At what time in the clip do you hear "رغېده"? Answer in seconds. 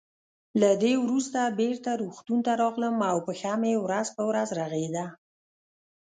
4.59-5.05